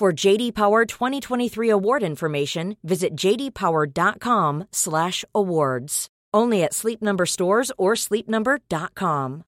For 0.00 0.14
JD 0.14 0.52
Power 0.52 0.86
2023 0.86 1.68
award 1.68 2.02
information, 2.02 2.76
visit 2.82 3.14
jdpower.com/awards. 3.14 6.08
Only 6.32 6.62
at 6.62 6.72
Sleep 6.72 7.02
Number 7.02 7.26
stores 7.26 7.70
or 7.76 7.96
sleepnumber.com. 7.96 9.42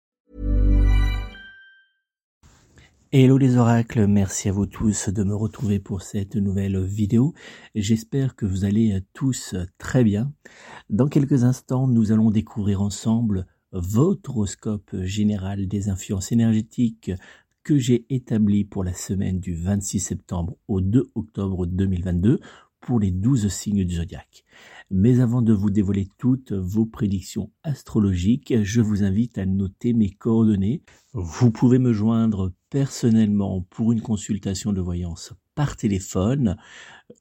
Hello 3.10 3.38
les 3.38 3.56
oracles, 3.56 4.06
merci 4.06 4.50
à 4.50 4.52
vous 4.52 4.66
tous 4.66 5.08
de 5.08 5.24
me 5.24 5.34
retrouver 5.34 5.78
pour 5.78 6.02
cette 6.02 6.36
nouvelle 6.36 6.84
vidéo. 6.84 7.32
J'espère 7.74 8.36
que 8.36 8.44
vous 8.44 8.66
allez 8.66 9.00
tous 9.14 9.54
très 9.78 10.04
bien. 10.04 10.34
Dans 10.90 11.08
quelques 11.08 11.44
instants, 11.44 11.88
nous 11.88 12.12
allons 12.12 12.30
découvrir 12.30 12.82
ensemble 12.82 13.46
votre 13.72 14.28
horoscope 14.28 14.94
général 15.00 15.66
des 15.66 15.88
influences 15.88 16.30
énergétiques 16.30 17.10
que 17.64 17.78
j'ai 17.78 18.06
établi 18.10 18.64
pour 18.64 18.84
la 18.84 18.94
semaine 18.94 19.40
du 19.40 19.54
26 19.54 20.00
septembre 20.00 20.56
au 20.68 20.80
2 20.80 21.10
octobre 21.14 21.66
2022 21.66 22.40
pour 22.80 22.98
les 22.98 23.12
12 23.12 23.48
signes 23.48 23.84
du 23.84 23.94
zodiaque. 23.94 24.44
Mais 24.90 25.20
avant 25.20 25.40
de 25.40 25.52
vous 25.52 25.70
dévoiler 25.70 26.08
toutes 26.18 26.52
vos 26.52 26.84
prédictions 26.84 27.50
astrologiques, 27.62 28.54
je 28.62 28.80
vous 28.80 29.04
invite 29.04 29.38
à 29.38 29.46
noter 29.46 29.92
mes 29.92 30.10
coordonnées. 30.10 30.82
Vous 31.12 31.50
pouvez 31.50 31.78
me 31.78 31.92
joindre 31.92 32.52
personnellement 32.68 33.62
pour 33.70 33.92
une 33.92 34.02
consultation 34.02 34.72
de 34.72 34.80
voyance 34.80 35.32
par 35.54 35.76
téléphone 35.76 36.56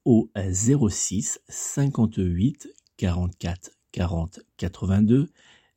au 0.05 0.31
06 0.35 1.39
58 1.47 2.67
44 2.97 3.71
40 3.91 4.39
82 4.57 5.29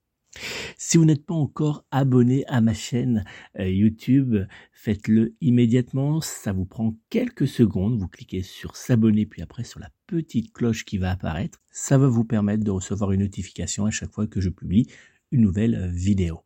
si 0.77 0.97
vous 0.97 1.05
n'êtes 1.05 1.25
pas 1.25 1.33
encore 1.33 1.85
abonné 1.91 2.45
à 2.47 2.61
ma 2.61 2.73
chaîne 2.73 3.23
euh, 3.59 3.69
YouTube, 3.69 4.35
faites-le 4.71 5.35
immédiatement. 5.41 6.21
Ça 6.21 6.53
vous 6.53 6.65
prend 6.65 6.95
quelques 7.09 7.47
secondes. 7.47 7.99
Vous 7.99 8.07
cliquez 8.07 8.41
sur 8.41 8.75
s'abonner, 8.75 9.25
puis 9.25 9.41
après 9.41 9.63
sur 9.63 9.79
la 9.79 9.89
petite 10.07 10.53
cloche 10.53 10.85
qui 10.85 10.97
va 10.97 11.11
apparaître. 11.11 11.61
Ça 11.71 11.97
va 11.97 12.07
vous 12.07 12.25
permettre 12.25 12.63
de 12.63 12.71
recevoir 12.71 13.11
une 13.11 13.21
notification 13.21 13.85
à 13.85 13.91
chaque 13.91 14.11
fois 14.11 14.27
que 14.27 14.41
je 14.41 14.49
publie 14.49 14.87
une 15.31 15.41
nouvelle 15.41 15.89
vidéo. 15.93 16.41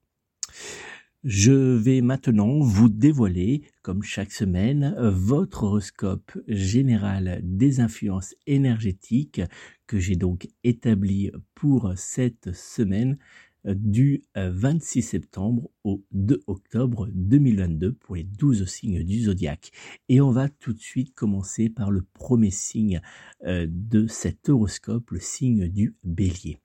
Je 1.24 1.52
vais 1.52 2.02
maintenant 2.02 2.60
vous 2.60 2.88
dévoiler, 2.88 3.64
comme 3.82 4.04
chaque 4.04 4.32
semaine, 4.32 4.96
votre 5.00 5.64
horoscope 5.64 6.38
général 6.48 7.40
des 7.42 7.80
influences 7.80 8.36
énergétiques 8.46 9.42
que 9.88 9.98
j'ai 9.98 10.16
donc 10.16 10.48
établi 10.64 11.32
pour 11.56 11.94
cette 11.96 12.54
semaine 12.54 13.18
du 13.66 14.24
26 14.36 15.02
septembre 15.02 15.70
au 15.84 16.04
2 16.12 16.44
octobre 16.48 17.08
2022 17.14 17.94
pour 17.94 18.16
les 18.16 18.24
12 18.24 18.66
signes 18.66 19.04
du 19.04 19.22
zodiaque. 19.22 19.72
Et 20.10 20.22
on 20.22 20.32
va 20.32 20.50
tout 20.50 20.74
de 20.74 20.80
suite 20.80 21.14
commencer 21.14 21.70
par 21.70 21.92
le 21.92 22.02
premier 22.02 22.52
signe 22.52 23.02
euh, 23.46 23.68
de 23.70 24.08
cet 24.08 24.50
horoscope, 24.50 25.12
le 25.12 25.20
signe 25.20 25.68
du 25.68 25.96
bélier. 26.04 26.60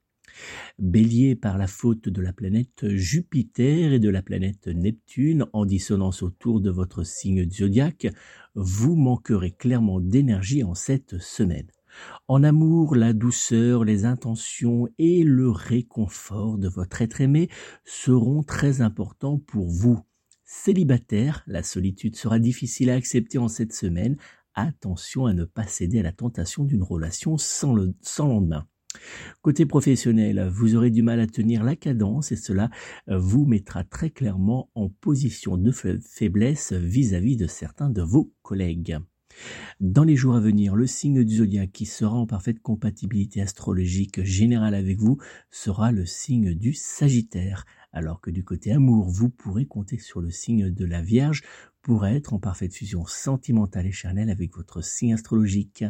Bélier 0.79 1.35
par 1.35 1.57
la 1.57 1.67
faute 1.67 2.07
de 2.07 2.21
la 2.21 2.31
planète 2.31 2.87
Jupiter 2.87 3.93
et 3.93 3.99
de 3.99 4.09
la 4.09 4.21
planète 4.21 4.67
Neptune 4.67 5.45
en 5.51 5.65
dissonance 5.65 6.23
autour 6.23 6.61
de 6.61 6.69
votre 6.69 7.03
signe 7.03 7.49
zodiaque, 7.49 8.07
vous 8.55 8.95
manquerez 8.95 9.51
clairement 9.51 9.99
d'énergie 9.99 10.63
en 10.63 10.73
cette 10.73 11.17
semaine. 11.19 11.67
En 12.27 12.43
amour, 12.43 12.95
la 12.95 13.13
douceur, 13.13 13.83
les 13.83 14.05
intentions 14.05 14.87
et 14.97 15.23
le 15.23 15.49
réconfort 15.49 16.57
de 16.57 16.67
votre 16.67 17.01
être 17.01 17.21
aimé 17.21 17.49
seront 17.83 18.43
très 18.43 18.81
importants 18.81 19.39
pour 19.39 19.69
vous. 19.69 19.99
Célibataire, 20.43 21.43
la 21.47 21.63
solitude 21.63 22.15
sera 22.15 22.37
difficile 22.37 22.89
à 22.89 22.95
accepter 22.95 23.37
en 23.37 23.47
cette 23.47 23.73
semaine. 23.73 24.17
Attention 24.53 25.25
à 25.25 25.33
ne 25.33 25.45
pas 25.45 25.65
céder 25.65 25.99
à 25.99 26.03
la 26.03 26.11
tentation 26.11 26.65
d'une 26.65 26.83
relation 26.83 27.37
sans, 27.37 27.73
lendemain. 27.73 28.67
Côté 29.41 29.65
professionnel, 29.65 30.49
vous 30.51 30.75
aurez 30.75 30.91
du 30.91 31.03
mal 31.03 31.21
à 31.21 31.27
tenir 31.27 31.63
la 31.63 31.77
cadence 31.77 32.33
et 32.33 32.35
cela 32.35 32.69
vous 33.07 33.45
mettra 33.45 33.85
très 33.85 34.09
clairement 34.09 34.69
en 34.75 34.89
position 34.89 35.57
de 35.57 35.71
faiblesse 35.71 36.73
vis 36.73 37.13
à 37.13 37.21
-vis 37.21 37.37
de 37.37 37.47
certains 37.47 37.89
de 37.89 38.01
vos 38.01 38.33
collègues. 38.41 38.99
Dans 39.79 40.03
les 40.03 40.15
jours 40.15 40.35
à 40.35 40.39
venir, 40.39 40.75
le 40.75 40.87
signe 40.87 41.23
du 41.23 41.37
zodiaque 41.37 41.71
qui 41.71 41.85
sera 41.85 42.15
en 42.15 42.27
parfaite 42.27 42.61
compatibilité 42.61 43.41
astrologique 43.41 44.23
générale 44.23 44.75
avec 44.75 44.99
vous 44.99 45.17
sera 45.49 45.91
le 45.91 46.05
signe 46.05 46.53
du 46.53 46.73
Sagittaire, 46.73 47.65
alors 47.91 48.21
que 48.21 48.31
du 48.31 48.43
côté 48.43 48.71
amour, 48.71 49.09
vous 49.09 49.29
pourrez 49.29 49.65
compter 49.65 49.97
sur 49.97 50.21
le 50.21 50.31
signe 50.31 50.69
de 50.69 50.85
la 50.85 51.01
Vierge 51.01 51.43
pour 51.81 52.05
être 52.05 52.33
en 52.33 52.39
parfaite 52.39 52.73
fusion 52.73 53.05
sentimentale 53.05 53.87
et 53.87 53.91
charnelle 53.91 54.29
avec 54.29 54.55
votre 54.55 54.81
signe 54.83 55.13
astrologique. 55.13 55.83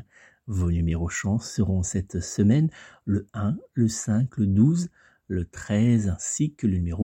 Vos 0.47 0.71
numéros 0.71 1.09
chance 1.09 1.51
seront 1.51 1.83
cette 1.83 2.19
semaine 2.19 2.69
le 3.05 3.27
1, 3.33 3.57
le 3.73 3.87
5, 3.87 4.37
le 4.37 4.47
12, 4.47 4.89
le 5.27 5.45
13 5.45 6.09
ainsi 6.09 6.53
que 6.53 6.67
le 6.67 6.77
numéro 6.77 7.03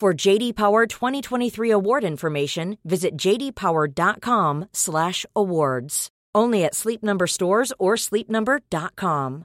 For 0.00 0.12
JD 0.12 0.54
Power 0.54 0.86
2023 0.86 1.70
award 1.70 2.04
information, 2.04 2.78
visit 2.84 3.16
jdpower.com/awards. 3.16 6.10
Only 6.34 6.64
at 6.64 6.74
Sleep 6.74 7.02
Number 7.02 7.28
stores 7.28 7.72
or 7.78 7.96
sleepnumber.com. 7.96 9.44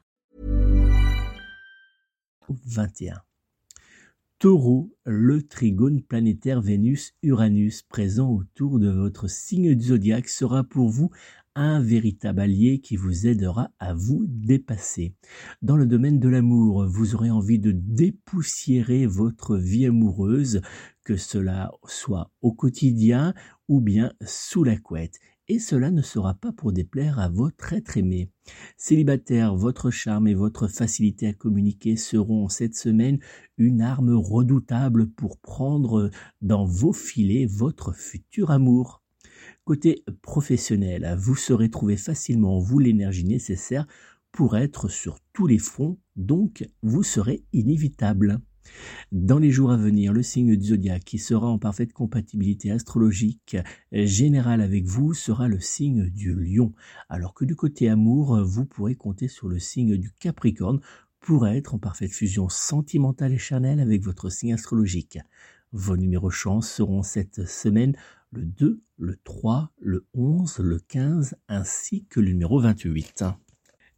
21. 2.50 3.22
Taureau, 4.40 4.90
le 5.06 5.44
trigone 5.44 6.02
planétaire 6.02 6.62
Vénus-Uranus 6.62 7.84
présent 7.84 8.32
autour 8.32 8.80
de 8.80 8.90
votre 8.90 9.30
signe 9.30 9.76
du 9.76 9.88
zodiaque 9.88 10.30
sera 10.30 10.64
pour 10.64 10.90
vous 10.90 11.12
un 11.60 11.82
véritable 11.82 12.40
allié 12.40 12.80
qui 12.80 12.96
vous 12.96 13.28
aidera 13.28 13.72
à 13.80 13.94
vous 13.94 14.26
dépasser. 14.28 15.14
Dans 15.62 15.76
le 15.76 15.86
domaine 15.86 16.20
de 16.20 16.30
l'amour, 16.30 16.86
vous 16.88 17.16
aurez 17.16 17.30
envie 17.30 17.60
de 17.60 17.74
dépoussiérer 17.74 19.06
votre 19.06 19.58
vie 19.58 19.86
amoureuse, 19.86 20.62
que 21.04 21.18
cela 21.18 21.72
soit 21.86 22.32
au 22.42 22.54
quotidien 22.54 23.34
ou 23.68 23.82
bien 23.82 24.14
sous 24.26 24.64
la 24.64 24.78
couette 24.78 25.20
et 25.50 25.58
cela 25.58 25.90
ne 25.90 26.04
sera 26.04 26.36
pas 26.36 26.54
pour 26.54 26.72
déplaire 26.72 27.20
à 27.20 27.28
votre 27.28 27.74
être 27.74 27.98
aimé. 27.98 28.32
Célibataire, 28.78 29.56
votre 29.56 29.90
charme 29.90 30.28
et 30.28 30.36
votre 30.36 30.68
facilité 30.68 31.28
à 31.28 31.34
communiquer 31.34 31.98
seront 31.98 32.48
cette 32.48 32.76
semaine 32.76 33.20
une 33.58 33.82
arme 33.82 34.14
redoutable 34.14 35.10
pour 35.10 35.40
prendre 35.40 36.12
dans 36.42 36.66
vos 36.66 36.94
filets 36.94 37.48
votre 37.48 37.94
futur 37.94 38.52
amour. 38.52 38.99
Côté 39.70 40.04
professionnel, 40.24 41.16
vous 41.20 41.36
saurez 41.36 41.70
trouver 41.70 41.96
facilement 41.96 42.58
vous 42.58 42.80
l'énergie 42.80 43.24
nécessaire 43.24 43.86
pour 44.32 44.58
être 44.58 44.88
sur 44.88 45.20
tous 45.32 45.46
les 45.46 45.60
fronts, 45.60 46.00
donc 46.16 46.68
vous 46.82 47.04
serez 47.04 47.44
inévitable. 47.54 48.40
Dans 49.12 49.38
les 49.38 49.52
jours 49.52 49.70
à 49.70 49.78
venir, 49.78 50.12
le 50.12 50.24
signe 50.24 50.56
du 50.56 50.70
zodiaque 50.70 51.04
qui 51.04 51.20
sera 51.20 51.46
en 51.46 51.60
parfaite 51.60 51.94
compatibilité 51.94 52.72
astrologique 52.72 53.58
générale 53.92 54.62
avec 54.62 54.86
vous 54.86 55.14
sera 55.14 55.48
le 55.48 55.60
signe 55.60 56.10
du 56.10 56.34
lion, 56.34 56.74
alors 57.08 57.36
que 57.36 57.46
du 57.46 57.56
côté 57.56 57.90
amour, 57.90 58.44
vous 58.44 58.66
pourrez 58.66 58.96
compter 58.96 59.28
sur 59.28 59.48
le 59.48 59.60
signe 59.60 59.98
du 59.98 60.10
capricorne 60.10 60.80
pour 61.20 61.48
être 61.48 61.76
en 61.76 61.78
parfaite 61.78 62.12
fusion 62.12 62.50
sentimentale 62.50 63.34
et 63.34 63.38
charnelle 63.38 63.82
avec 63.82 64.02
votre 64.02 64.32
signe 64.32 64.54
astrologique. 64.54 65.20
Vos 65.72 65.96
numéros 65.96 66.32
chance 66.32 66.68
seront 66.68 67.04
cette 67.04 67.46
semaine 67.46 67.96
le 68.32 68.44
2, 68.44 68.82
le 68.98 69.16
3, 69.24 69.72
le 69.80 70.06
11, 70.14 70.60
le 70.60 70.80
15 70.80 71.36
ainsi 71.48 72.06
que 72.06 72.20
le 72.20 72.30
numéro 72.30 72.60
28. 72.60 73.24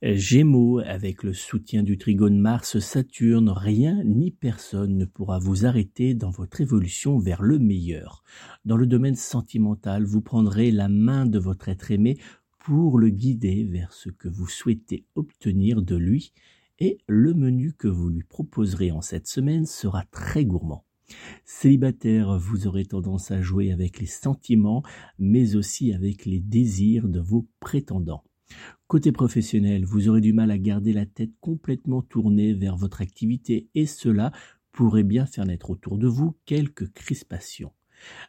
Gémeaux, 0.04 0.80
avec 0.80 1.22
le 1.22 1.34
soutien 1.34 1.84
du 1.84 1.98
trigone 1.98 2.40
Mars-Saturne, 2.40 3.50
rien 3.50 4.04
ni 4.04 4.32
personne 4.32 4.98
ne 4.98 5.06
pourra 5.06 5.38
vous 5.38 5.66
arrêter 5.66 6.16
dans 6.16 6.32
votre 6.32 6.62
évolution 6.62 7.20
vers 7.20 7.44
le 7.44 7.60
meilleur. 7.60 8.24
Dans 8.66 8.78
le 8.78 8.88
domaine 8.88 9.16
sentimental, 9.16 10.06
vous 10.06 10.22
prendrez 10.22 10.72
la 10.72 10.88
main 10.88 11.26
de 11.26 11.38
votre 11.38 11.70
être 11.70 11.92
aimé 11.92 12.18
pour 12.60 12.98
le 12.98 13.10
guider 13.10 13.64
vers 13.66 13.94
ce 13.94 14.10
que 14.10 14.30
vous 14.30 14.48
souhaitez 14.48 15.06
obtenir 15.16 15.82
de 15.82 15.96
lui 15.96 16.32
et 16.80 16.98
le 17.08 17.34
menu 17.34 17.74
que 17.74 17.88
vous 17.88 18.10
lui 18.10 18.24
proposerez 18.24 18.92
en 18.92 19.02
cette 19.02 19.28
semaine 19.28 19.66
sera 19.66 20.04
très 20.06 20.46
gourmand. 20.46 20.84
Célibataire, 21.46 22.38
vous 22.38 22.68
aurez 22.68 22.86
tendance 22.86 23.32
à 23.32 23.42
jouer 23.42 23.72
avec 23.72 24.00
les 24.00 24.06
sentiments, 24.06 24.84
mais 25.20 25.56
aussi 25.56 25.94
avec 25.94 26.26
les 26.26 26.40
désirs 26.40 27.08
de 27.08 27.20
vos 27.20 27.48
prétendants. 27.60 28.24
Côté 28.88 29.12
professionnel, 29.12 29.86
vous 29.86 30.10
aurez 30.10 30.22
du 30.22 30.34
mal 30.34 30.52
à 30.52 30.58
garder 30.58 30.94
la 30.94 31.06
tête 31.06 31.32
complètement 31.40 32.02
tournée 32.02 32.54
vers 32.54 32.76
votre 32.76 33.02
activité 33.02 33.70
et 33.76 33.86
cela 33.86 34.32
pourrait 34.72 35.04
bien 35.04 35.26
faire 35.26 35.46
naître 35.46 35.70
autour 35.70 35.98
de 35.98 36.08
vous 36.08 36.36
quelques 36.46 36.92
crispations. 36.92 37.72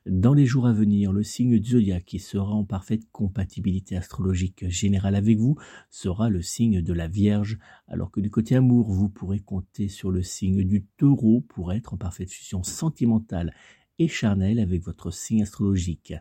Dans 0.06 0.34
les 0.34 0.46
jours 0.46 0.66
à 0.66 0.72
venir, 0.72 1.12
le 1.12 1.22
signe 1.22 1.58
du 1.58 1.70
zodiaque 1.70 2.04
qui 2.04 2.18
sera 2.18 2.52
en 2.52 2.64
parfaite 2.64 3.02
compatibilité 3.12 3.96
astrologique 3.96 4.68
générale 4.68 5.14
avec 5.14 5.38
vous 5.38 5.56
sera 5.90 6.28
le 6.28 6.42
signe 6.42 6.82
de 6.82 6.92
la 6.92 7.08
Vierge, 7.08 7.58
alors 7.86 8.10
que 8.10 8.20
du 8.20 8.30
côté 8.30 8.56
amour, 8.56 8.90
vous 8.90 9.08
pourrez 9.08 9.40
compter 9.40 9.88
sur 9.88 10.10
le 10.10 10.22
signe 10.22 10.64
du 10.64 10.84
taureau 10.96 11.40
pour 11.40 11.72
être 11.72 11.94
en 11.94 11.96
parfaite 11.96 12.30
fusion 12.30 12.62
sentimentale 12.62 13.54
et 13.98 14.08
charnelle 14.08 14.58
avec 14.58 14.82
votre 14.82 15.10
signe 15.10 15.42
astrologique. 15.42 16.14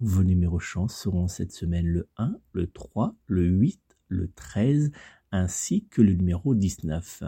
Vos 0.00 0.24
numéros 0.24 0.58
chance 0.58 0.96
seront 0.96 1.28
cette 1.28 1.52
semaine 1.52 1.86
le 1.86 2.08
1, 2.16 2.36
le 2.52 2.66
3, 2.66 3.14
le 3.26 3.44
8, 3.44 3.80
le 4.08 4.28
13 4.32 4.90
ainsi 5.30 5.86
que 5.86 6.02
le 6.02 6.12
numéro 6.12 6.54
19. 6.54 7.22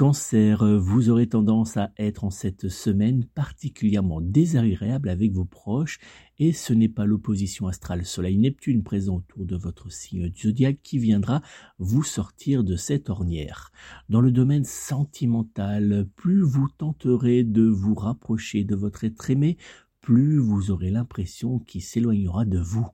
Cancer, 0.00 0.64
vous 0.78 1.10
aurez 1.10 1.26
tendance 1.26 1.76
à 1.76 1.92
être 1.98 2.24
en 2.24 2.30
cette 2.30 2.70
semaine 2.70 3.26
particulièrement 3.26 4.22
désagréable 4.22 5.10
avec 5.10 5.32
vos 5.32 5.44
proches 5.44 5.98
et 6.38 6.54
ce 6.54 6.72
n'est 6.72 6.88
pas 6.88 7.04
l'opposition 7.04 7.66
astrale 7.66 8.06
Soleil-Neptune 8.06 8.82
présent 8.82 9.16
autour 9.16 9.44
de 9.44 9.56
votre 9.56 9.92
signe 9.92 10.32
zodiaque 10.34 10.78
qui 10.82 10.98
viendra 10.98 11.42
vous 11.78 12.02
sortir 12.02 12.64
de 12.64 12.76
cette 12.76 13.10
ornière. 13.10 13.72
Dans 14.08 14.22
le 14.22 14.32
domaine 14.32 14.64
sentimental, 14.64 16.08
plus 16.16 16.40
vous 16.40 16.68
tenterez 16.78 17.44
de 17.44 17.66
vous 17.66 17.94
rapprocher 17.94 18.64
de 18.64 18.76
votre 18.76 19.04
être 19.04 19.28
aimé, 19.28 19.58
plus 20.00 20.38
vous 20.38 20.70
aurez 20.70 20.90
l'impression 20.90 21.58
qu'il 21.58 21.82
s'éloignera 21.82 22.46
de 22.46 22.58
vous. 22.58 22.88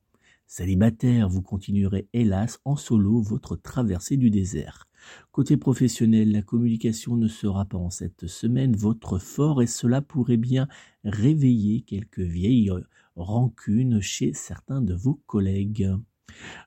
Célibataire, 0.49 1.29
vous 1.29 1.43
continuerez 1.43 2.09
hélas 2.13 2.59
en 2.65 2.75
solo 2.75 3.21
votre 3.21 3.55
traversée 3.55 4.17
du 4.17 4.31
désert. 4.31 4.89
Côté 5.33 5.57
professionnel, 5.57 6.33
la 6.33 6.43
communication 6.43 7.17
ne 7.17 7.29
sera 7.29 7.65
pas 7.65 7.79
en 7.79 7.91
cette 7.91 8.27
semaine 8.27 8.75
votre 8.77 9.19
fort 9.19 9.63
et 9.63 9.67
cela 9.67 10.03
pourrait 10.03 10.37
bien 10.37 10.69
réveiller 11.05 11.83
quelques 11.83 12.21
vieilles 12.21 12.71
rancunes 13.17 14.01
chez 14.01 14.33
certains 14.33 14.83
de 14.83 14.95
vos 14.95 15.21
collègues. 15.27 15.91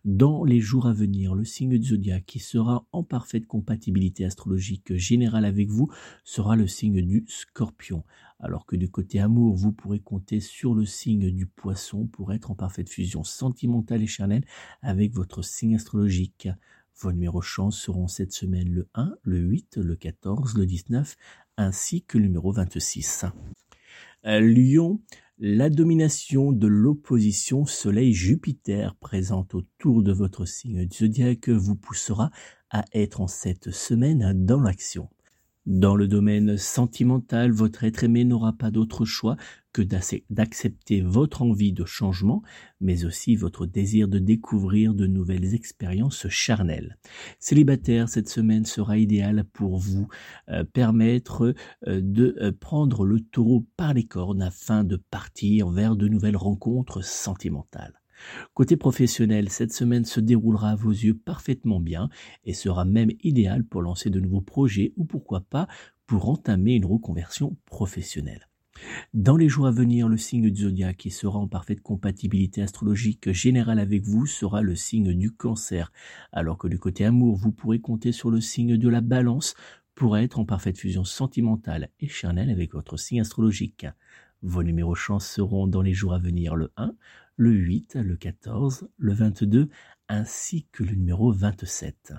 Dans 0.05 0.43
les 0.43 0.59
jours 0.59 0.87
à 0.87 0.93
venir, 0.93 1.35
le 1.35 1.43
signe 1.43 1.77
du 1.77 1.89
zodiaque 1.89 2.25
qui 2.25 2.39
sera 2.39 2.87
en 2.91 3.03
parfaite 3.03 3.45
compatibilité 3.45 4.25
astrologique 4.25 4.95
générale 4.95 5.45
avec 5.45 5.69
vous 5.69 5.89
sera 6.23 6.55
le 6.55 6.67
signe 6.67 7.01
du 7.01 7.25
scorpion, 7.27 8.03
alors 8.39 8.65
que 8.65 8.75
du 8.75 8.89
côté 8.89 9.19
amour, 9.19 9.55
vous 9.55 9.71
pourrez 9.71 9.99
compter 9.99 10.39
sur 10.39 10.73
le 10.73 10.85
signe 10.85 11.31
du 11.31 11.45
poisson 11.45 12.07
pour 12.07 12.33
être 12.33 12.51
en 12.51 12.55
parfaite 12.55 12.89
fusion 12.89 13.23
sentimentale 13.23 14.01
et 14.01 14.07
charnelle 14.07 14.45
avec 14.81 15.13
votre 15.13 15.43
signe 15.43 15.75
astrologique. 15.75 16.49
Vos 17.01 17.13
numéros 17.13 17.41
chance 17.41 17.79
seront 17.79 18.07
cette 18.07 18.33
semaine 18.33 18.69
le 18.69 18.89
1, 18.93 19.15
le 19.23 19.37
8, 19.37 19.77
le 19.77 19.95
14, 19.95 20.57
le 20.57 20.65
19 20.65 21.15
ainsi 21.55 22.03
que 22.03 22.17
le 22.17 22.25
numéro 22.25 22.51
26. 22.51 23.25
Euh, 24.25 24.41
Lion, 24.41 24.99
la 25.37 25.69
domination 25.69 26.51
de 26.51 26.67
l'opposition 26.67 27.65
Soleil-Jupiter 27.65 28.95
présente 28.95 29.55
autour 29.55 30.03
de 30.03 30.11
votre 30.11 30.43
signe 30.43 30.89
zodiaque 30.91 31.47
vous 31.47 31.77
poussera 31.77 32.31
à 32.69 32.83
être 32.93 33.21
en 33.21 33.27
cette 33.27 33.71
semaine 33.71 34.45
dans 34.45 34.59
l'action. 34.59 35.09
Dans 35.65 35.95
le 35.95 36.07
domaine 36.07 36.57
sentimental, 36.57 37.51
votre 37.51 37.85
être 37.85 38.03
aimé 38.03 38.25
n'aura 38.25 38.51
pas 38.51 38.71
d'autre 38.71 39.05
choix 39.05 39.37
que 39.71 39.81
d'accepter 39.81 41.01
votre 41.01 41.41
envie 41.41 41.73
de 41.73 41.85
changement, 41.85 42.41
mais 42.81 43.05
aussi 43.05 43.35
votre 43.35 43.65
désir 43.65 44.07
de 44.07 44.19
découvrir 44.19 44.93
de 44.93 45.05
nouvelles 45.05 45.53
expériences 45.53 46.27
charnelles. 46.27 46.97
Célibataire, 47.39 48.09
cette 48.09 48.29
semaine 48.29 48.65
sera 48.65 48.97
idéale 48.97 49.43
pour 49.53 49.77
vous 49.77 50.07
euh, 50.49 50.63
permettre 50.63 51.53
euh, 51.87 52.01
de 52.01 52.35
euh, 52.41 52.51
prendre 52.51 53.05
le 53.05 53.19
taureau 53.19 53.67
par 53.77 53.93
les 53.93 54.05
cornes 54.05 54.41
afin 54.41 54.83
de 54.83 54.95
partir 54.95 55.69
vers 55.69 55.95
de 55.95 56.07
nouvelles 56.07 56.37
rencontres 56.37 57.03
sentimentales. 57.03 57.99
Côté 58.53 58.75
professionnel, 58.75 59.49
cette 59.49 59.71
semaine 59.71 60.03
se 60.03 60.19
déroulera 60.19 60.71
à 60.71 60.75
vos 60.75 60.91
yeux 60.91 61.17
parfaitement 61.17 61.79
bien 61.79 62.09
et 62.43 62.53
sera 62.53 62.83
même 62.83 63.11
idéale 63.23 63.63
pour 63.63 63.81
lancer 63.81 64.09
de 64.09 64.19
nouveaux 64.19 64.41
projets 64.41 64.93
ou 64.97 65.05
pourquoi 65.05 65.41
pas 65.41 65.67
pour 66.05 66.27
entamer 66.27 66.73
une 66.73 66.85
reconversion 66.85 67.55
professionnelle. 67.65 68.48
Dans 69.13 69.37
les 69.37 69.49
jours 69.49 69.67
à 69.67 69.71
venir, 69.71 70.07
le 70.07 70.17
signe 70.17 70.49
du 70.49 70.61
zodiaque 70.61 70.97
qui 70.97 71.09
sera 71.09 71.39
en 71.39 71.47
parfaite 71.47 71.81
compatibilité 71.81 72.61
astrologique 72.61 73.31
générale 73.31 73.79
avec 73.79 74.03
vous 74.03 74.25
sera 74.25 74.61
le 74.61 74.75
signe 74.75 75.13
du 75.13 75.31
cancer, 75.31 75.91
alors 76.31 76.57
que 76.57 76.67
du 76.67 76.77
côté 76.77 77.05
amour, 77.05 77.35
vous 77.35 77.51
pourrez 77.51 77.79
compter 77.79 78.11
sur 78.11 78.29
le 78.29 78.39
signe 78.39 78.77
de 78.77 78.89
la 78.89 79.01
balance 79.01 79.55
pour 79.95 80.17
être 80.17 80.39
en 80.39 80.45
parfaite 80.45 80.77
fusion 80.77 81.03
sentimentale 81.03 81.89
et 81.99 82.07
charnelle 82.07 82.49
avec 82.49 82.73
votre 82.73 82.97
signe 82.97 83.21
astrologique. 83.21 83.87
Vos 84.41 84.63
numéros 84.63 84.95
chance 84.95 85.27
seront 85.27 85.67
dans 85.67 85.81
les 85.81 85.93
jours 85.93 86.13
à 86.13 86.19
venir 86.19 86.55
le 86.55 86.71
1, 86.77 86.93
le 87.35 87.51
8, 87.51 87.95
le 87.95 88.15
14, 88.15 88.89
le 88.97 89.13
22 89.13 89.69
ainsi 90.07 90.67
que 90.71 90.83
le 90.83 90.91
numéro 90.91 91.31
27. 91.31 92.13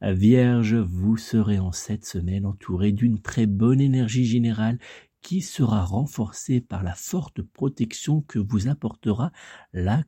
Vierge, 0.00 0.74
vous 0.76 1.16
serez 1.16 1.58
en 1.58 1.72
cette 1.72 2.04
semaine 2.04 2.46
entouré 2.46 2.92
d'une 2.92 3.20
très 3.20 3.46
bonne 3.46 3.80
énergie 3.80 4.26
générale 4.26 4.78
qui 5.22 5.40
sera 5.40 5.84
renforcée 5.84 6.60
par 6.60 6.82
la 6.82 6.94
forte 6.94 7.42
protection 7.42 8.22
que 8.22 8.38
vous 8.38 8.68
apportera 8.68 9.32
la 9.72 10.02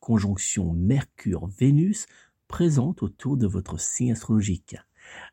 conjonction 0.00 0.72
Mercure-Vénus 0.72 2.06
présente 2.48 3.02
autour 3.02 3.36
de 3.36 3.46
votre 3.46 3.78
signe 3.78 4.12
astrologique. 4.12 4.76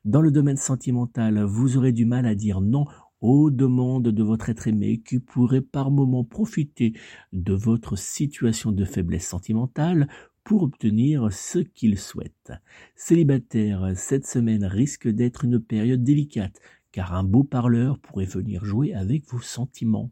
Dans 0.06 0.22
le 0.22 0.32
domaine 0.32 0.58
sentimental, 0.58 1.44
vous 1.44 1.78
aurez 1.78 1.92
du 1.92 2.06
mal 2.06 2.26
à 2.26 2.36
dire 2.36 2.62
non 2.62 2.86
aux 3.22 3.50
demandes 3.50 4.10
de 4.10 4.24
votre 4.24 4.50
être 4.50 4.68
aimé 4.68 5.02
qui 5.04 5.20
pourrait 5.20 5.62
par 5.62 5.90
moments 5.90 6.24
profiter 6.24 6.94
de 7.34 7.54
votre 7.54 7.98
situation 7.98 8.72
de 8.72 8.86
faiblesse 8.86 9.28
sentimentale 9.28 10.08
pour 10.44 10.64
obtenir 10.64 11.34
ce 11.34 11.60
qu'il 11.60 11.98
souhaite. 11.98 12.54
Célibataire, 12.96 13.92
cette 13.96 14.26
semaine 14.26 14.64
risque 14.64 15.08
d'être 15.08 15.44
une 15.44 15.60
période 15.60 16.04
délicate 16.04 16.62
car 16.98 17.14
un 17.14 17.24
beau 17.24 17.44
parleur 17.44 18.00
pourrait 18.00 18.26
venir 18.26 18.66
jouer 18.66 18.96
avec 18.96 19.24
vos 19.28 19.40
sentiments. 19.40 20.10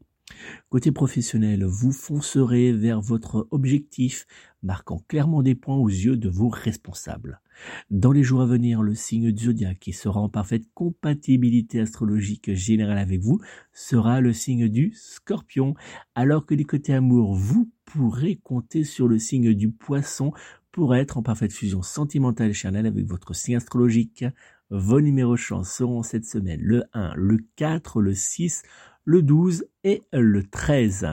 Côté 0.68 0.92
professionnel, 0.92 1.64
vous 1.64 1.90
foncerez 1.90 2.70
vers 2.70 3.00
votre 3.00 3.48
objectif, 3.50 4.24
marquant 4.62 5.02
clairement 5.08 5.42
des 5.42 5.56
points 5.56 5.74
aux 5.74 5.88
yeux 5.88 6.16
de 6.16 6.28
vos 6.28 6.48
responsables. 6.48 7.40
Dans 7.90 8.12
les 8.12 8.22
jours 8.22 8.40
à 8.40 8.46
venir, 8.46 8.82
le 8.82 8.94
signe 8.94 9.32
du 9.32 9.52
qui 9.80 9.92
sera 9.92 10.20
en 10.20 10.28
parfaite 10.28 10.62
compatibilité 10.74 11.80
astrologique 11.80 12.54
générale 12.54 12.98
avec 12.98 13.20
vous 13.20 13.40
sera 13.72 14.20
le 14.20 14.32
signe 14.32 14.68
du 14.68 14.92
scorpion, 14.94 15.74
alors 16.14 16.46
que 16.46 16.54
du 16.54 16.66
côté 16.66 16.94
amour, 16.94 17.34
vous 17.34 17.68
pourrez 17.84 18.36
compter 18.36 18.84
sur 18.84 19.08
le 19.08 19.18
signe 19.18 19.54
du 19.54 19.72
poisson 19.72 20.32
pour 20.70 20.94
être 20.94 21.16
en 21.16 21.22
parfaite 21.22 21.52
fusion 21.52 21.82
sentimentale 21.82 22.50
et 22.50 22.52
charnelle 22.52 22.86
avec 22.86 23.06
votre 23.06 23.34
signe 23.34 23.56
astrologique. 23.56 24.24
Vos 24.70 25.00
numéros 25.00 25.36
chance 25.36 25.70
seront 25.70 26.02
cette 26.02 26.24
semaine 26.24 26.60
le 26.60 26.82
1, 26.92 27.14
le 27.14 27.38
4, 27.54 28.00
le 28.00 28.14
6, 28.14 28.64
le 29.04 29.22
12 29.22 29.64
et 29.84 30.02
le 30.12 30.42
13. 30.42 31.06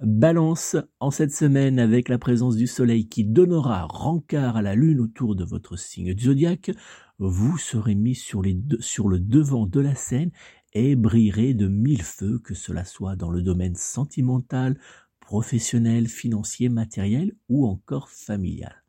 Balance 0.00 0.76
en 0.98 1.12
cette 1.12 1.30
semaine 1.30 1.78
avec 1.78 2.08
la 2.08 2.18
présence 2.18 2.56
du 2.56 2.66
soleil 2.66 3.08
qui 3.08 3.22
donnera 3.24 3.84
rencard 3.84 4.56
à 4.56 4.62
la 4.62 4.74
lune 4.74 4.98
autour 4.98 5.36
de 5.36 5.44
votre 5.44 5.76
signe 5.76 6.12
du 6.12 6.24
zodiaque, 6.24 6.72
vous 7.20 7.56
serez 7.56 7.94
mis 7.94 8.16
sur, 8.16 8.42
sur 8.80 9.08
le 9.08 9.20
devant 9.20 9.68
de 9.68 9.78
la 9.78 9.94
scène 9.94 10.32
et 10.72 10.96
brillerez 10.96 11.54
de 11.54 11.68
mille 11.68 12.02
feux, 12.02 12.40
que 12.40 12.54
cela 12.54 12.84
soit 12.84 13.14
dans 13.14 13.30
le 13.30 13.42
domaine 13.42 13.76
sentimental, 13.76 14.76
professionnel, 15.20 16.08
financier, 16.08 16.68
matériel 16.68 17.32
ou 17.48 17.64
encore 17.68 18.08
familial. 18.08 18.81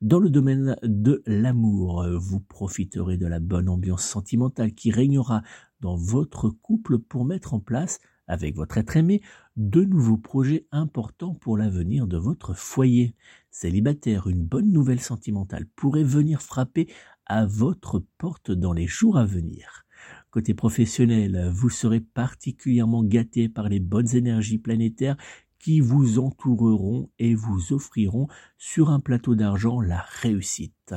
Dans 0.00 0.18
le 0.18 0.30
domaine 0.30 0.76
de 0.82 1.22
l'amour, 1.26 2.06
vous 2.18 2.40
profiterez 2.40 3.16
de 3.16 3.26
la 3.26 3.40
bonne 3.40 3.68
ambiance 3.68 4.04
sentimentale 4.04 4.72
qui 4.72 4.90
régnera 4.90 5.42
dans 5.80 5.96
votre 5.96 6.50
couple 6.50 6.98
pour 6.98 7.24
mettre 7.24 7.54
en 7.54 7.60
place, 7.60 8.00
avec 8.26 8.54
votre 8.54 8.78
être 8.78 8.96
aimé, 8.96 9.22
de 9.56 9.82
nouveaux 9.82 10.16
projets 10.16 10.66
importants 10.72 11.34
pour 11.34 11.56
l'avenir 11.56 12.06
de 12.06 12.16
votre 12.16 12.54
foyer. 12.54 13.14
Célibataire, 13.50 14.28
une 14.28 14.44
bonne 14.44 14.70
nouvelle 14.70 15.00
sentimentale 15.00 15.66
pourrait 15.76 16.04
venir 16.04 16.40
frapper 16.40 16.88
à 17.26 17.46
votre 17.46 18.04
porte 18.18 18.50
dans 18.50 18.72
les 18.72 18.86
jours 18.86 19.18
à 19.18 19.24
venir. 19.24 19.84
Côté 20.30 20.54
professionnel, 20.54 21.50
vous 21.52 21.70
serez 21.70 22.00
particulièrement 22.00 23.02
gâté 23.02 23.48
par 23.48 23.68
les 23.68 23.80
bonnes 23.80 24.14
énergies 24.14 24.58
planétaires 24.58 25.16
qui 25.60 25.78
vous 25.80 26.18
entoureront 26.18 27.10
et 27.20 27.34
vous 27.34 27.72
offriront 27.72 28.26
sur 28.58 28.90
un 28.90 28.98
plateau 28.98 29.36
d'argent 29.36 29.80
la 29.80 30.04
réussite. 30.20 30.94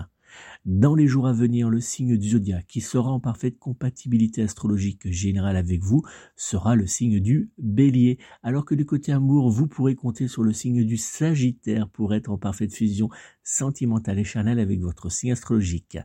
Dans 0.65 0.95
les 0.95 1.07
jours 1.07 1.27
à 1.27 1.33
venir, 1.33 1.69
le 1.69 1.79
signe 1.79 2.17
du 2.17 2.29
zodiaque 2.29 2.67
qui 2.67 2.81
sera 2.81 3.11
en 3.11 3.19
parfaite 3.19 3.59
compatibilité 3.59 4.41
astrologique 4.41 5.11
générale 5.11 5.57
avec 5.57 5.83
vous 5.83 6.01
sera 6.35 6.75
le 6.75 6.87
signe 6.87 7.19
du 7.19 7.51
bélier, 7.57 8.17
alors 8.41 8.65
que 8.65 8.73
du 8.73 8.85
côté 8.85 9.11
amour, 9.11 9.51
vous 9.51 9.67
pourrez 9.67 9.95
compter 9.95 10.27
sur 10.27 10.43
le 10.43 10.53
signe 10.53 10.83
du 10.85 10.97
sagittaire 10.97 11.89
pour 11.89 12.13
être 12.13 12.31
en 12.31 12.37
parfaite 12.37 12.73
fusion 12.73 13.09
sentimentale 13.43 14.19
et 14.19 14.23
charnelle 14.23 14.59
avec 14.59 14.79
votre 14.79 15.11
signe 15.11 15.33
astrologique. 15.33 15.97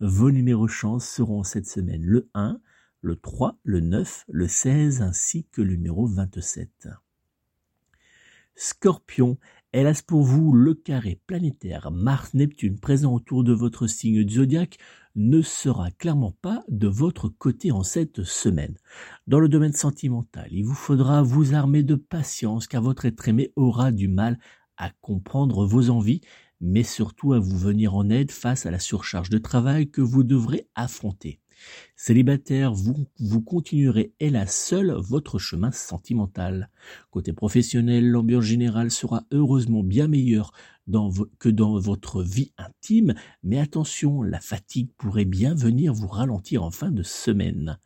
Vos 0.00 0.30
numéros 0.30 0.68
chance 0.68 1.08
seront 1.08 1.42
cette 1.42 1.66
semaine 1.66 2.02
le 2.02 2.28
1, 2.34 2.60
le 3.02 3.16
3, 3.16 3.58
le 3.62 3.80
9, 3.80 4.24
le 4.28 4.48
16 4.48 5.02
ainsi 5.02 5.46
que 5.52 5.62
le 5.62 5.76
numéro 5.76 6.06
27. 6.06 6.88
Scorpion, 8.58 9.36
hélas 9.74 10.00
pour 10.00 10.22
vous, 10.22 10.54
le 10.54 10.72
carré 10.72 11.20
planétaire 11.26 11.90
Mars-Neptune 11.90 12.80
présent 12.80 13.12
autour 13.12 13.44
de 13.44 13.52
votre 13.52 13.86
signe 13.86 14.26
zodiaque 14.26 14.78
ne 15.14 15.42
sera 15.42 15.90
clairement 15.90 16.34
pas 16.40 16.64
de 16.68 16.88
votre 16.88 17.28
côté 17.28 17.70
en 17.70 17.82
cette 17.82 18.22
semaine. 18.22 18.74
Dans 19.26 19.40
le 19.40 19.50
domaine 19.50 19.74
sentimental, 19.74 20.48
il 20.50 20.64
vous 20.64 20.74
faudra 20.74 21.22
vous 21.22 21.54
armer 21.54 21.82
de 21.82 21.96
patience 21.96 22.66
car 22.66 22.80
votre 22.80 23.04
être 23.04 23.28
aimé 23.28 23.52
aura 23.56 23.92
du 23.92 24.08
mal 24.08 24.38
à 24.78 24.90
comprendre 25.02 25.66
vos 25.66 25.90
envies, 25.90 26.22
mais 26.62 26.82
surtout 26.82 27.34
à 27.34 27.38
vous 27.38 27.58
venir 27.58 27.94
en 27.94 28.08
aide 28.08 28.30
face 28.30 28.64
à 28.64 28.70
la 28.70 28.78
surcharge 28.78 29.28
de 29.28 29.38
travail 29.38 29.90
que 29.90 30.00
vous 30.00 30.24
devrez 30.24 30.66
affronter. 30.74 31.40
Célibataire, 31.96 32.72
vous, 32.72 33.06
vous 33.18 33.40
continuerez 33.40 34.12
hélas 34.20 34.54
seul 34.54 34.92
votre 34.92 35.38
chemin 35.38 35.70
sentimental. 35.70 36.70
Côté 37.10 37.32
professionnel, 37.32 38.08
l'ambiance 38.08 38.44
générale 38.44 38.90
sera 38.90 39.24
heureusement 39.30 39.82
bien 39.82 40.08
meilleure 40.08 40.52
que 41.38 41.48
dans 41.48 41.78
votre 41.78 42.22
vie 42.22 42.52
intime, 42.58 43.14
mais 43.42 43.58
attention, 43.58 44.22
la 44.22 44.40
fatigue 44.40 44.90
pourrait 44.96 45.24
bien 45.24 45.54
venir 45.54 45.92
vous 45.92 46.06
ralentir 46.06 46.62
en 46.62 46.70
fin 46.70 46.92
de 46.92 47.02
semaine. 47.02 47.78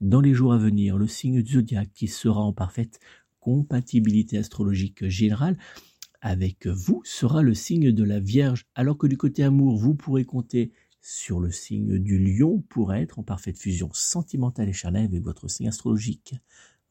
Dans 0.00 0.20
les 0.20 0.34
jours 0.34 0.52
à 0.52 0.58
venir, 0.58 0.98
le 0.98 1.06
signe 1.06 1.42
du 1.42 1.54
zodiaque 1.54 1.92
qui 1.94 2.08
sera 2.08 2.40
en 2.40 2.52
parfaite 2.52 3.00
compatibilité 3.40 4.38
astrologique 4.38 5.08
générale 5.08 5.56
avec 6.20 6.68
vous 6.68 7.02
sera 7.04 7.42
le 7.42 7.52
signe 7.52 7.90
de 7.90 8.04
la 8.04 8.20
Vierge, 8.20 8.66
alors 8.74 8.96
que 8.96 9.08
du 9.08 9.16
côté 9.16 9.42
amour, 9.42 9.76
vous 9.76 9.94
pourrez 9.94 10.24
compter 10.24 10.70
sur 11.02 11.40
le 11.40 11.50
signe 11.50 11.98
du 11.98 12.18
lion 12.18 12.62
pour 12.68 12.94
être 12.94 13.18
en 13.18 13.24
parfaite 13.24 13.58
fusion 13.58 13.90
sentimentale 13.92 14.68
et 14.68 14.72
charnelle 14.72 15.06
avec 15.06 15.22
votre 15.22 15.48
signe 15.48 15.68
astrologique. 15.68 16.36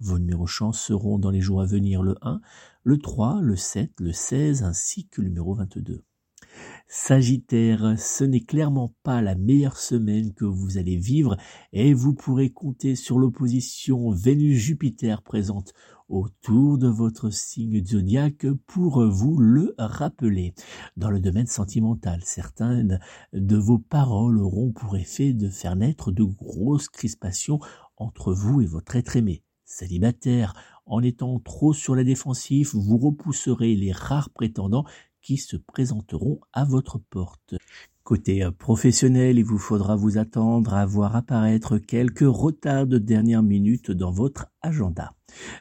Vos 0.01 0.19
numéros 0.19 0.47
chance 0.47 0.81
seront 0.81 1.17
dans 1.17 1.31
les 1.31 1.41
jours 1.41 1.61
à 1.61 1.65
venir 1.65 2.03
le 2.03 2.15
1, 2.21 2.41
le 2.83 2.97
3, 2.97 3.39
le 3.41 3.55
7, 3.55 3.91
le 3.99 4.11
16 4.11 4.63
ainsi 4.63 5.07
que 5.07 5.21
le 5.21 5.29
numéro 5.29 5.53
22. 5.53 6.03
Sagittaire, 6.87 7.95
ce 7.97 8.25
n'est 8.25 8.43
clairement 8.43 8.93
pas 9.03 9.21
la 9.21 9.35
meilleure 9.35 9.77
semaine 9.77 10.33
que 10.33 10.43
vous 10.43 10.77
allez 10.77 10.97
vivre 10.97 11.37
et 11.71 11.93
vous 11.93 12.13
pourrez 12.13 12.49
compter 12.49 12.95
sur 12.95 13.17
l'opposition 13.17 14.11
Vénus-Jupiter 14.11 15.21
présente 15.21 15.73
autour 16.11 16.77
de 16.77 16.87
votre 16.87 17.29
signe 17.29 17.83
zodiaque 17.83 18.45
pour 18.67 19.03
vous 19.07 19.37
le 19.37 19.73
rappeler. 19.77 20.53
Dans 20.97 21.09
le 21.09 21.19
domaine 21.19 21.47
sentimental, 21.47 22.21
certaines 22.23 22.99
de 23.33 23.55
vos 23.55 23.79
paroles 23.79 24.37
auront 24.37 24.71
pour 24.71 24.97
effet 24.97 25.33
de 25.33 25.49
faire 25.49 25.75
naître 25.75 26.11
de 26.11 26.23
grosses 26.23 26.89
crispations 26.89 27.59
entre 27.95 28.33
vous 28.33 28.61
et 28.61 28.65
votre 28.65 28.95
être 28.97 29.15
aimé. 29.15 29.43
Célibataire, 29.63 30.53
en 30.85 31.01
étant 31.01 31.39
trop 31.39 31.73
sur 31.73 31.95
la 31.95 32.03
défensive, 32.03 32.71
vous 32.73 32.97
repousserez 32.97 33.75
les 33.75 33.93
rares 33.93 34.31
prétendants 34.31 34.85
qui 35.21 35.37
se 35.37 35.55
présenteront 35.55 36.41
à 36.51 36.65
votre 36.65 36.97
porte. 36.97 37.55
Côté 38.11 38.43
euh, 38.43 38.51
professionnel, 38.51 39.37
il 39.37 39.45
vous 39.45 39.57
faudra 39.57 39.95
vous 39.95 40.17
attendre 40.17 40.73
à 40.73 40.85
voir 40.85 41.15
apparaître 41.15 41.77
quelques 41.77 42.27
retards 42.27 42.85
de 42.85 42.97
dernière 42.97 43.41
minute 43.41 43.89
dans 43.89 44.11
votre 44.11 44.47
agenda. 44.61 45.13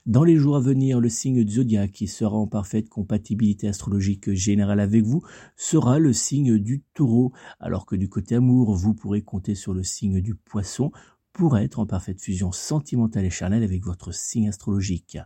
Dans 0.05 0.25
les 0.25 0.35
jours 0.35 0.57
à 0.57 0.61
venir, 0.61 0.99
le 0.99 1.09
signe 1.09 1.45
du 1.45 1.53
zodiaque 1.53 1.93
qui 1.93 2.09
sera 2.09 2.37
en 2.37 2.49
parfaite 2.49 2.89
compatibilité 2.89 3.69
astrologique 3.69 4.33
générale 4.33 4.81
avec 4.81 5.05
vous 5.05 5.23
sera 5.55 6.01
le 6.01 6.13
signe 6.13 6.59
du 6.59 6.83
taureau, 6.93 7.33
alors 7.61 7.87
que 7.87 7.95
du 7.95 8.09
côté 8.09 8.35
amour, 8.35 8.75
vous 8.75 8.95
pourrez 8.95 9.23
compter 9.23 9.55
sur 9.55 9.73
le 9.73 9.85
signe 9.85 10.21
du 10.21 10.35
poisson 10.35 10.91
pour 11.33 11.57
être 11.57 11.79
en 11.79 11.87
parfaite 11.87 12.21
fusion 12.21 12.51
sentimentale 12.51 13.27
et 13.27 13.31
charnelle 13.31 13.63
avec 13.63 13.85
votre 13.85 14.13
signe 14.13 14.49
astrologique. 14.49 15.19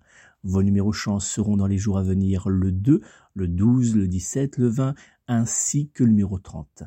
Vos 0.43 0.63
numéros 0.63 0.93
chance 0.93 1.27
seront 1.27 1.57
dans 1.57 1.69
les 1.69 1.79
jours 1.79 1.97
à 1.97 2.03
venir 2.03 2.51
le 2.51 2.71
2, 2.71 3.01
le 3.33 3.49
12, 3.49 3.97
le 3.97 4.09
17, 4.09 4.59
le 4.59 4.69
20, 4.69 4.95
ainsi 5.27 5.89
que 5.89 6.05
le 6.05 6.11
numéro 6.11 6.39
30. 6.39 6.85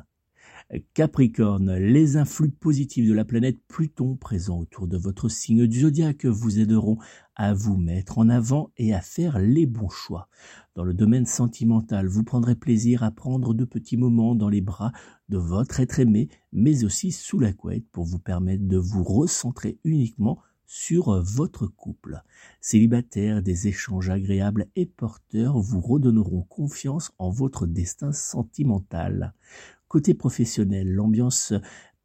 Capricorne, 0.92 1.76
les 1.76 2.18
influx 2.18 2.50
positifs 2.50 3.08
de 3.08 3.14
la 3.14 3.24
planète 3.24 3.56
Pluton 3.68 4.16
présents 4.16 4.58
autour 4.58 4.86
de 4.86 4.98
votre 4.98 5.30
signe 5.30 5.66
du 5.66 5.80
zodiaque 5.80 6.26
vous 6.26 6.58
aideront 6.58 6.98
à 7.36 7.54
vous 7.54 7.78
mettre 7.78 8.18
en 8.18 8.28
avant 8.28 8.70
et 8.76 8.92
à 8.92 9.00
faire 9.00 9.38
les 9.38 9.64
bons 9.64 9.88
choix. 9.88 10.28
Dans 10.74 10.84
le 10.84 10.92
domaine 10.92 11.24
sentimental, 11.24 12.06
vous 12.06 12.22
prendrez 12.22 12.54
plaisir 12.54 13.02
à 13.02 13.10
prendre 13.10 13.54
de 13.54 13.64
petits 13.64 13.96
moments 13.96 14.34
dans 14.34 14.50
les 14.50 14.60
bras 14.60 14.92
de 15.30 15.38
votre 15.38 15.80
être 15.80 16.00
aimé, 16.00 16.28
mais 16.52 16.84
aussi 16.84 17.12
sous 17.12 17.38
la 17.38 17.54
couette 17.54 17.88
pour 17.90 18.04
vous 18.04 18.18
permettre 18.18 18.68
de 18.68 18.76
vous 18.76 19.04
recentrer 19.04 19.78
uniquement 19.84 20.38
sur 20.66 21.18
votre 21.22 21.66
couple. 21.66 22.22
Célibataire, 22.60 23.42
des 23.42 23.68
échanges 23.68 24.10
agréables 24.10 24.66
et 24.76 24.84
porteurs 24.84 25.58
vous 25.58 25.80
redonneront 25.80 26.42
confiance 26.42 27.10
en 27.16 27.30
votre 27.30 27.66
destin 27.66 28.12
sentimental. 28.12 29.32
Côté 29.88 30.12
professionnel, 30.12 30.92
l'ambiance 30.92 31.54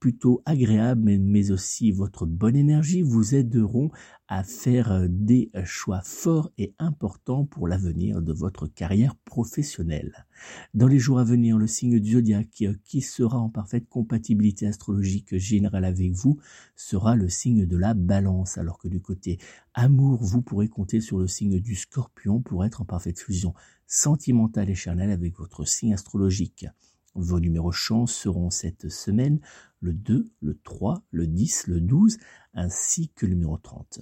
plutôt 0.03 0.41
agréable, 0.45 1.17
mais 1.17 1.51
aussi 1.51 1.93
votre 1.93 2.25
bonne 2.25 2.57
énergie 2.57 3.01
vous 3.01 3.35
aideront 3.35 3.89
à 4.27 4.43
faire 4.43 4.91
euh, 4.91 5.07
des 5.09 5.49
choix 5.63 6.01
forts 6.01 6.51
et 6.57 6.75
importants 6.77 7.45
pour 7.45 7.69
l'avenir 7.69 8.21
de 8.21 8.33
votre 8.33 8.67
carrière 8.67 9.15
professionnelle. 9.15 10.25
Dans 10.73 10.87
les 10.87 10.99
jours 10.99 11.19
à 11.19 11.23
venir, 11.23 11.57
le 11.57 11.67
signe 11.67 12.01
du 12.01 12.11
zodiaque 12.13 12.63
euh, 12.63 12.73
qui 12.83 12.99
sera 12.99 13.37
en 13.37 13.47
parfaite 13.47 13.87
compatibilité 13.87 14.67
astrologique 14.67 15.37
générale 15.37 15.85
avec 15.85 16.11
vous 16.11 16.37
sera 16.75 17.15
le 17.15 17.29
signe 17.29 17.65
de 17.65 17.77
la 17.77 17.93
balance, 17.93 18.57
alors 18.57 18.79
que 18.79 18.89
du 18.89 18.99
côté 18.99 19.39
amour, 19.73 20.21
vous 20.21 20.41
pourrez 20.41 20.67
compter 20.67 20.99
sur 20.99 21.17
le 21.17 21.27
signe 21.27 21.61
du 21.61 21.75
scorpion 21.75 22.41
pour 22.41 22.65
être 22.65 22.81
en 22.81 22.85
parfaite 22.85 23.21
fusion 23.21 23.53
sentimentale 23.87 24.69
et 24.69 24.75
charnelle 24.75 25.11
avec 25.11 25.37
votre 25.37 25.65
signe 25.65 25.93
astrologique. 25.93 26.65
Vos 27.15 27.39
numéros 27.39 27.71
chance 27.71 28.13
seront 28.13 28.49
cette 28.49 28.89
semaine 28.89 29.39
le 29.79 29.93
2, 29.93 30.31
le 30.41 30.59
3, 30.63 31.03
le 31.11 31.27
10, 31.27 31.67
le 31.67 31.81
12, 31.81 32.17
ainsi 32.53 33.09
que 33.09 33.25
le 33.25 33.33
numéro 33.33 33.57
30. 33.57 33.99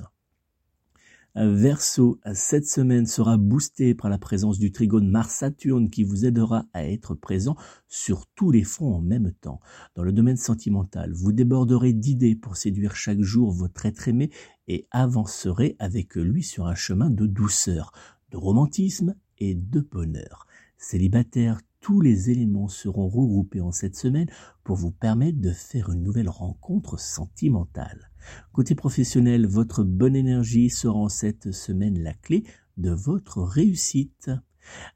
Verso, 1.33 2.19
cette 2.33 2.67
semaine 2.67 3.05
sera 3.05 3.37
boostée 3.37 3.95
par 3.95 4.09
la 4.09 4.17
présence 4.17 4.59
du 4.59 4.73
trigone 4.73 5.09
Mars-Saturne 5.09 5.89
qui 5.89 6.03
vous 6.03 6.25
aidera 6.25 6.65
à 6.73 6.85
être 6.85 7.15
présent 7.15 7.55
sur 7.87 8.25
tous 8.35 8.51
les 8.51 8.65
fronts 8.65 8.95
en 8.95 9.01
même 9.01 9.31
temps. 9.39 9.61
Dans 9.95 10.03
le 10.03 10.11
domaine 10.11 10.35
sentimental, 10.35 11.13
vous 11.13 11.31
déborderez 11.31 11.93
d'idées 11.93 12.35
pour 12.35 12.57
séduire 12.57 12.97
chaque 12.97 13.21
jour 13.21 13.49
votre 13.49 13.85
être 13.85 14.09
aimé 14.09 14.29
et 14.67 14.87
avancerez 14.91 15.77
avec 15.79 16.15
lui 16.15 16.43
sur 16.43 16.67
un 16.67 16.75
chemin 16.75 17.09
de 17.09 17.25
douceur, 17.27 17.93
de 18.31 18.37
romantisme 18.37 19.15
et 19.37 19.55
de 19.55 19.79
bonheur. 19.79 20.47
Célibataire, 20.77 21.61
tous 21.81 21.99
les 21.99 22.29
éléments 22.29 22.67
seront 22.67 23.09
regroupés 23.09 23.59
en 23.59 23.71
cette 23.71 23.95
semaine 23.95 24.29
pour 24.63 24.77
vous 24.77 24.91
permettre 24.91 25.41
de 25.41 25.51
faire 25.51 25.89
une 25.89 26.03
nouvelle 26.03 26.29
rencontre 26.29 26.99
sentimentale. 26.99 28.11
Côté 28.53 28.75
professionnel, 28.75 29.47
votre 29.47 29.83
bonne 29.83 30.15
énergie 30.15 30.69
sera 30.69 30.97
en 30.97 31.09
cette 31.09 31.51
semaine 31.51 32.01
la 32.01 32.13
clé 32.13 32.43
de 32.77 32.91
votre 32.91 33.41
réussite. 33.41 34.29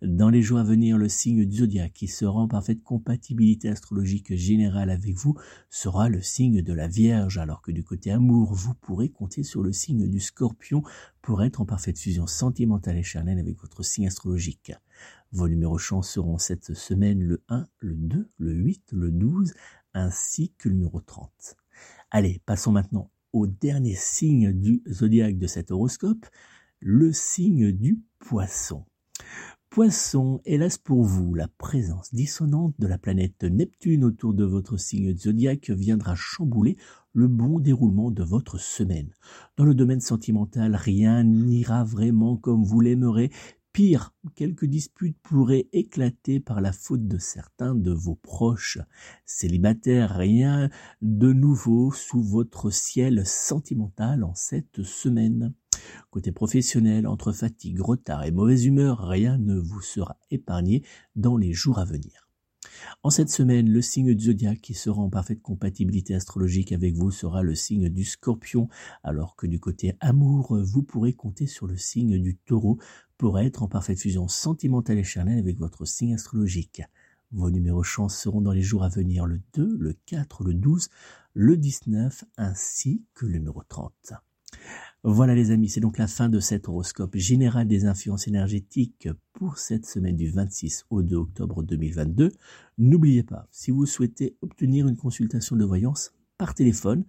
Dans 0.02 0.30
les 0.30 0.42
jours 0.42 0.60
à 0.60 0.64
venir, 0.64 0.98
le 0.98 1.10
signe 1.10 1.46
du 1.46 1.58
zodiaque 1.58 1.94
qui 1.94 2.08
sera 2.08 2.40
en 2.40 2.48
parfaite 2.48 2.84
compatibilité 2.84 3.70
astrologique 3.70 4.36
générale 4.36 4.90
avec 4.90 5.16
vous 5.16 5.36
sera 5.70 6.10
le 6.10 6.22
signe 6.22 6.62
de 6.62 6.74
la 6.74 6.88
Vierge, 6.88 7.38
alors 7.38 7.62
que 7.62 7.72
du 7.72 7.84
côté 7.84 8.12
amour, 8.12 8.54
vous 8.54 8.74
pourrez 8.74 9.10
compter 9.10 9.44
sur 9.44 9.64
le 9.64 9.72
signe 9.72 10.08
du 10.08 10.20
Scorpion 10.20 10.84
pour 11.22 11.44
être 11.44 11.62
en 11.62 11.66
parfaite 11.66 12.00
fusion 12.00 12.28
sentimentale 12.28 12.98
et 12.98 13.04
charnelle 13.04 13.40
avec 13.40 13.60
votre 13.60 13.84
signe 13.84 14.08
astrologique. 14.08 14.74
Vos 15.32 15.48
numéros 15.48 15.78
chance 15.78 16.10
seront 16.10 16.38
cette 16.38 16.74
semaine 16.74 17.22
le 17.22 17.44
1, 17.50 17.68
le 17.80 17.96
2, 17.96 18.30
le 18.38 18.54
8, 18.54 18.92
le 18.94 19.12
12, 19.12 19.54
ainsi 19.94 20.54
que 20.58 20.70
le 20.70 20.76
numéro 20.76 21.02
30. 21.02 21.58
Allez, 22.12 22.42
passons 22.46 22.72
maintenant 22.72 23.10
au 23.34 23.48
dernier 23.48 23.96
signe 23.96 24.54
du 24.54 24.82
zodiaque 24.90 25.38
de 25.38 25.48
cet 25.48 25.72
horoscope, 25.72 26.26
le 26.80 27.12
signe 27.12 27.72
du 27.72 28.00
poisson. 28.20 28.86
Poisson, 29.70 30.42
hélas 30.46 30.78
pour 30.78 31.04
vous, 31.04 31.34
la 31.34 31.50
présence 31.58 32.14
dissonante 32.14 32.74
de 32.80 32.88
la 32.88 32.98
planète 32.98 33.44
Neptune 33.44 34.06
autour 34.06 34.34
de 34.34 34.46
votre 34.46 34.78
signe 34.78 35.16
zodiaque 35.18 35.70
viendra 35.70 36.16
chambouler 36.16 36.78
le 37.14 37.28
bon 37.28 37.60
déroulement 37.60 38.10
de 38.10 38.24
votre 38.24 38.58
semaine. 38.58 39.10
Dans 39.58 39.66
le 39.66 39.76
domaine 39.76 40.00
sentimental, 40.00 40.76
rien 40.76 41.24
n'ira 41.24 41.84
vraiment 41.84 42.38
comme 42.38 42.64
vous 42.64 42.80
l'aimerez, 42.80 43.32
Pire, 43.76 44.14
quelques 44.36 44.64
disputes 44.64 45.18
pourraient 45.22 45.68
éclater 45.74 46.40
par 46.40 46.62
la 46.62 46.72
faute 46.72 47.10
de 47.10 47.18
certains 47.18 47.76
de 47.76 47.92
vos 47.92 48.16
proches. 48.16 48.78
Célibataires, 49.26 50.16
rien 50.16 50.70
de 51.02 51.34
nouveau 51.34 51.92
sous 51.92 52.24
votre 52.24 52.70
ciel 52.70 53.26
sentimental 53.26 54.24
en 54.24 54.34
cette 54.34 54.84
semaine. 54.84 55.54
Côté 56.10 56.32
professionnel, 56.32 57.08
entre 57.08 57.32
fatigue, 57.32 57.82
retard 57.82 58.24
et 58.24 58.32
mauvaise 58.32 58.66
humeur, 58.66 59.00
rien 59.00 59.38
ne 59.38 59.58
vous 59.58 59.82
sera 59.82 60.18
épargné 60.32 60.84
dans 61.16 61.38
les 61.38 61.54
jours 61.54 61.80
à 61.80 61.86
venir. 61.86 62.26
En 63.04 63.10
cette 63.10 63.30
semaine, 63.30 63.70
le 63.70 63.82
signe 63.82 64.14
du 64.14 64.26
zodiaque 64.26 64.62
qui 64.62 64.74
sera 64.74 65.02
en 65.02 65.10
parfaite 65.10 65.42
compatibilité 65.42 66.16
astrologique 66.16 66.72
avec 66.72 66.96
vous 66.96 67.12
sera 67.12 67.44
le 67.44 67.56
signe 67.56 67.90
du 67.90 68.04
scorpion, 68.04 68.68
alors 69.04 69.36
que 69.36 69.48
du 69.48 69.60
côté 69.60 69.96
amour, 70.00 70.58
vous 70.62 70.84
pourrez 70.84 71.14
compter 71.14 71.48
sur 71.48 71.68
le 71.68 71.78
signe 71.78 72.22
du 72.22 72.36
taureau 72.36 72.80
pour 73.18 73.40
être 73.40 73.64
en 73.64 73.68
parfaite 73.68 74.00
fusion 74.00 74.28
sentimentale 74.28 74.98
et 74.98 75.04
charnelle 75.04 75.40
avec 75.40 75.58
votre 75.58 75.86
signe 75.86 76.14
astrologique. 76.14 76.82
Vos 77.32 77.50
numéros 77.50 77.84
chance 77.84 78.18
seront 78.18 78.42
dans 78.42 78.52
les 78.52 78.62
jours 78.62 78.84
à 78.84 78.90
venir 78.90 79.26
le 79.26 79.42
2, 79.54 79.78
le 79.78 79.94
4, 80.06 80.44
le 80.44 80.54
12, 80.54 80.90
le 81.34 81.58
19 81.58 82.24
ainsi 82.38 83.04
que 83.14 83.26
le 83.26 83.34
numéro 83.34 83.62
30. 83.68 84.14
Voilà 85.08 85.36
les 85.36 85.52
amis, 85.52 85.70
c'est 85.70 85.82
donc 85.82 86.00
la 86.00 86.08
fin 86.08 86.30
de 86.30 86.40
cet 86.40 86.68
horoscope 86.68 87.16
général 87.16 87.68
des 87.68 87.86
influences 87.86 88.28
énergétiques 88.28 89.08
pour 89.34 89.60
cette 89.60 89.86
semaine 89.86 90.16
du 90.16 90.32
26 90.32 90.88
au 90.90 91.04
2 91.04 91.16
octobre 91.16 91.62
2022. 91.62 92.32
N'oubliez 92.80 93.22
pas, 93.22 93.48
si 93.52 93.70
vous 93.70 93.86
souhaitez 93.86 94.36
obtenir 94.42 94.88
une 94.88 94.98
consultation 94.98 95.56
de 95.58 95.64
voyance 95.64 96.12
par 96.40 96.56
téléphone, 96.56 97.06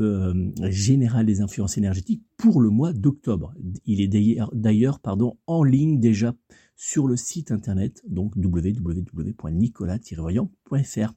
général 0.62 1.24
des 1.24 1.40
influences 1.40 1.78
énergétiques 1.78 2.24
pour 2.36 2.60
le 2.60 2.70
mois 2.70 2.92
d'octobre. 2.92 3.54
Il 3.86 4.00
est 4.00 4.08
d'ailleurs 4.52 4.98
pardon 4.98 5.38
en 5.46 5.62
ligne 5.62 6.00
déjà 6.00 6.34
sur 6.74 7.06
le 7.06 7.14
site 7.16 7.52
internet 7.52 8.02
donc 8.08 8.34
www.nicolas-voyant.fr. 8.34 11.14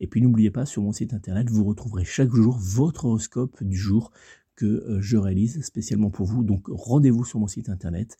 Et 0.00 0.08
puis 0.08 0.22
n'oubliez 0.22 0.50
pas 0.50 0.66
sur 0.66 0.82
mon 0.82 0.90
site 0.92 1.14
internet 1.14 1.48
vous 1.50 1.62
retrouverez 1.64 2.04
chaque 2.04 2.34
jour 2.34 2.58
votre 2.58 3.04
horoscope 3.04 3.62
du 3.62 3.76
jour 3.76 4.10
que 4.56 4.98
je 5.00 5.16
réalise 5.16 5.62
spécialement 5.62 6.10
pour 6.10 6.26
vous. 6.26 6.42
Donc 6.42 6.66
rendez-vous 6.68 7.24
sur 7.24 7.38
mon 7.38 7.46
site 7.46 7.68
internet 7.70 8.18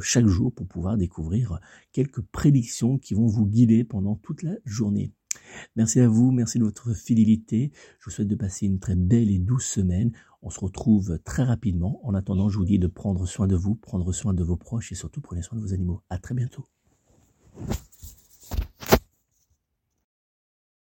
chaque 0.00 0.26
jour 0.26 0.52
pour 0.52 0.66
pouvoir 0.66 0.96
découvrir 0.96 1.60
quelques 1.92 2.20
prédictions 2.20 2.98
qui 2.98 3.14
vont 3.14 3.26
vous 3.26 3.46
guider 3.46 3.84
pendant 3.84 4.16
toute 4.16 4.42
la 4.42 4.54
journée. 4.64 5.12
Merci 5.76 6.00
à 6.00 6.08
vous, 6.08 6.30
merci 6.30 6.58
de 6.58 6.64
votre 6.64 6.94
fidélité. 6.94 7.72
Je 7.98 8.06
vous 8.06 8.10
souhaite 8.10 8.28
de 8.28 8.34
passer 8.34 8.66
une 8.66 8.78
très 8.78 8.96
belle 8.96 9.30
et 9.30 9.38
douce 9.38 9.66
semaine. 9.66 10.12
On 10.42 10.50
se 10.50 10.60
retrouve 10.60 11.18
très 11.24 11.42
rapidement. 11.42 12.00
En 12.02 12.14
attendant, 12.14 12.48
je 12.48 12.58
vous 12.58 12.64
dis 12.64 12.78
de 12.78 12.86
prendre 12.86 13.26
soin 13.26 13.46
de 13.46 13.56
vous, 13.56 13.74
prendre 13.74 14.12
soin 14.12 14.34
de 14.34 14.42
vos 14.42 14.56
proches 14.56 14.92
et 14.92 14.94
surtout 14.94 15.20
prenez 15.20 15.42
soin 15.42 15.58
de 15.58 15.62
vos 15.62 15.74
animaux. 15.74 16.02
À 16.08 16.18
très 16.18 16.34
bientôt. 16.34 16.66